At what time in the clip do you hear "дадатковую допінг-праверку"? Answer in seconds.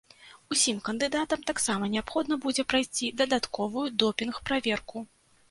3.23-5.07